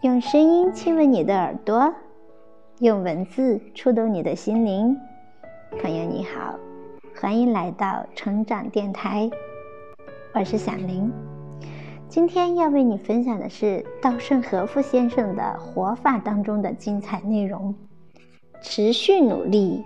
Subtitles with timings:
[0.00, 1.92] 用声音亲吻你的耳朵，
[2.78, 4.96] 用文字触动你的心灵。
[5.82, 6.54] 朋友你好，
[7.20, 9.28] 欢迎来到成长电台，
[10.32, 11.12] 我是小林。
[12.08, 17.74] 今天要为你分享的是稻盛和夫先生的活法当中的精彩内容：
[18.62, 19.82] 持续努力，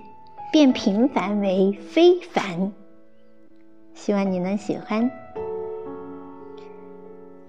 [0.53, 2.71] 变平凡为非凡。
[3.95, 5.11] 希望你能喜欢。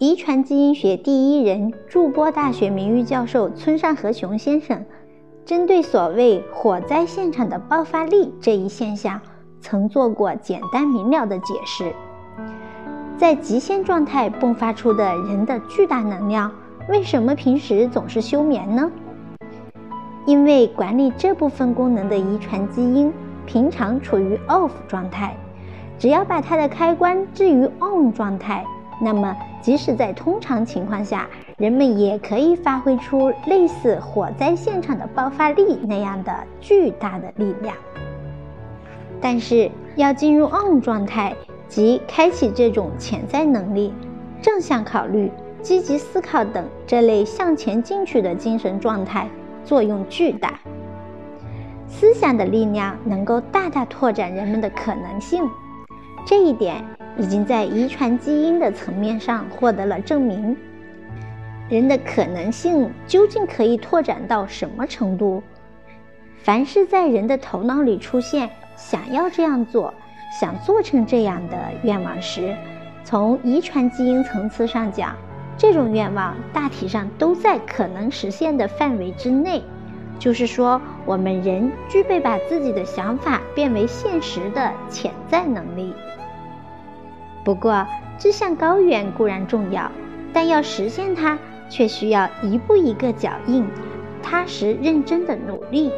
[0.03, 4.83] 遗传基因学第一人、筑波大学名誉教授村上和雄先生，
[5.45, 9.21] 针对所谓火灾现场的爆发力这一现象，
[9.61, 11.93] 曾做过简单明了的解释。
[13.17, 16.51] 在极限状态迸发出的人的巨大能量，
[16.89, 18.91] 为什么平时总是休眠呢？
[20.25, 23.09] 因为管理这部分功能的遗传基因，
[23.45, 25.33] 平常处于 off 状态，
[25.97, 28.65] 只要把它的开关置于 on 状态。
[29.01, 31.25] 那么，即使在通常情况下，
[31.57, 37.73] 人们也可以发挥出类似火灾现场的爆发力那样的巨大的力量。
[39.21, 41.33] 但是，要进入 on 状态，
[41.69, 43.93] 即开启这种潜在能力、
[44.41, 49.29] 正向考虑、积极思考等这类向前进取的精神状态，
[49.63, 50.59] 作用巨大。
[51.87, 55.49] 思想的力量能够大大拓展人们的可能性，
[56.25, 56.83] 这一点。
[57.15, 60.57] 已经在遗传基因的层面上获得了证明。
[61.69, 65.43] 人的可能性究竟可以拓展到什么程度？
[66.39, 69.93] 凡是在人的头脑里出现想要这样做、
[70.39, 72.55] 想做成这样的愿望时，
[73.03, 75.15] 从遗传基因层次上讲，
[75.55, 79.61] 这种愿望大体上都在可能实现的范围之内。
[80.17, 85.93] 就是说，我们人具备把自己的想法变为现实的潜在能力。
[87.43, 87.85] 不过，
[88.17, 89.91] 志向高远固然重要，
[90.31, 91.37] 但要实现它，
[91.69, 93.65] 却需要一步一个脚印、
[94.21, 95.91] 踏实认真的努力。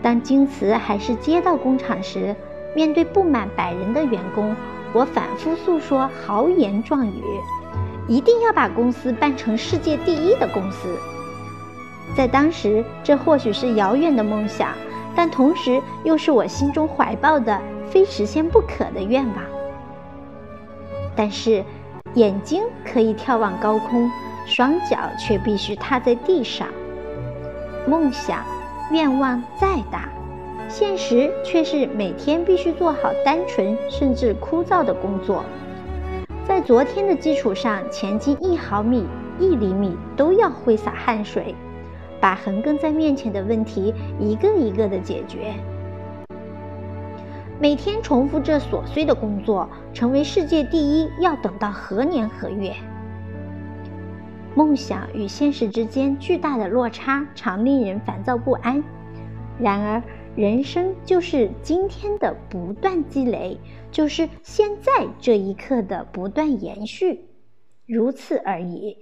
[0.00, 2.34] 当京瓷还是街道工厂时，
[2.74, 4.54] 面对不满百人的员工，
[4.92, 7.22] 我反复诉说豪言壮语，
[8.06, 10.96] 一定要把公司办成世界第一的公司。
[12.16, 14.70] 在当时，这或许是遥远的梦想，
[15.16, 17.60] 但同时又是我心中怀抱的。
[17.92, 19.36] 非实现不可的愿望，
[21.14, 21.62] 但是
[22.14, 24.10] 眼睛可以眺望高空，
[24.46, 26.68] 双脚却必须踏在地上。
[27.86, 28.42] 梦想、
[28.90, 30.08] 愿望再大，
[30.70, 35.44] 现实却是每天必须做好单纯甚至枯燥的工作，
[36.48, 39.04] 在昨天的基础上前进一毫米、
[39.38, 41.54] 一厘米都要挥洒汗水，
[42.18, 45.52] 把横亘在面前的问题一个一个的解决。
[47.62, 52.74] 每天重复这琐碎的工作，成为世界第一，要等到何年何月？
[54.56, 58.82] 梦想与现实之间巨大的落差，常令人烦躁不安。
[59.60, 60.02] 然而，
[60.34, 63.60] 人生就是今天的不断积累，
[63.92, 67.28] 就是现在这一刻的不断延续，
[67.86, 68.98] 如此而已。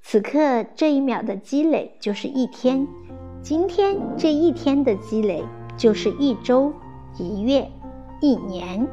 [0.00, 2.88] 此刻这一秒的积累就是一天，
[3.42, 5.44] 今天这一天的积累
[5.76, 6.72] 就是一周。
[7.16, 7.70] 一月，
[8.20, 8.88] 一年。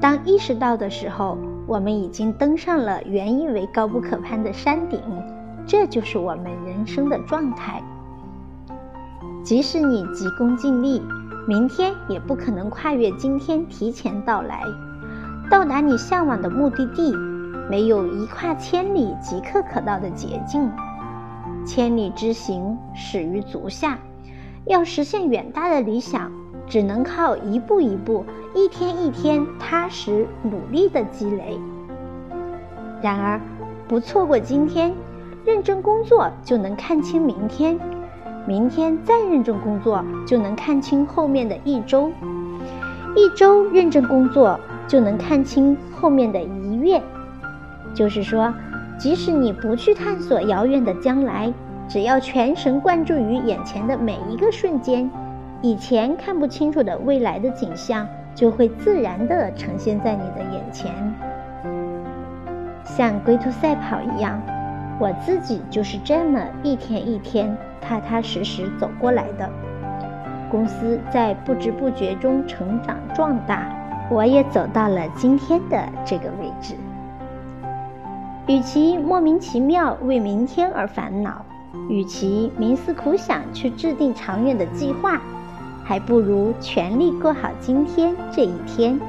[0.00, 5.00] 当意识到的时候，我们已经登上了原以为高不可攀的山顶。
[5.64, 7.80] 这就是我们人生的状态。
[9.44, 11.00] 即使你急功近利，
[11.46, 14.62] 明天也不可能跨越今天提前到来。
[15.48, 17.14] 到达你向往的目的地，
[17.70, 20.68] 没有一跨千里即刻可到的捷径。
[21.64, 23.98] 千里之行，始于足下。
[24.64, 26.32] 要实现远大的理想。
[26.68, 28.24] 只能靠一步一步、
[28.54, 31.58] 一天一天踏实努力的积累。
[33.00, 33.40] 然而，
[33.86, 34.92] 不错过今天，
[35.44, 37.78] 认真工作就能看清明天；
[38.46, 42.10] 明天再认真工作，就能看清后面的一周；
[43.16, 47.00] 一周认真工作，就能看清后面的一月。
[47.94, 48.52] 就是说，
[48.98, 51.52] 即使你不去探索遥远的将来，
[51.88, 55.10] 只要全神贯注于眼前的每一个瞬间。
[55.60, 60.92] 以前看不清楚的未来的景象，就会自然地呈现在你的眼前，
[62.84, 64.40] 像龟兔赛跑一样。
[65.00, 69.48] 我自己就是这么一天一天踏踏实实走过来的。
[70.50, 73.68] 公司在不知不觉中成长壮大，
[74.10, 76.74] 我也走到了今天的这个位置。
[78.46, 81.44] 与其莫名其妙为明天而烦恼，
[81.88, 85.20] 与其冥思苦想去制定长远的计划。
[85.88, 89.00] 还不如全力过好今天这一天。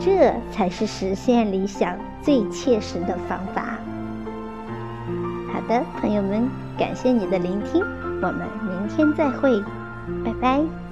[0.00, 3.78] 这才是实现理想最切实的方法。
[5.52, 7.84] 好的，朋友们，感谢你的聆听，
[8.20, 9.62] 我们明天再会，
[10.24, 10.85] 拜拜。